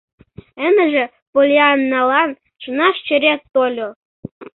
Ындыже 0.65 1.03
Поллианналан 1.33 2.29
шонаш 2.61 2.95
черет 3.05 3.41
тольо. 3.53 3.89